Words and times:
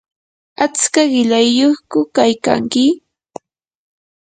¿atska 0.63 1.01
qilayyuqku 1.11 1.99
kaykanki? 2.15 2.85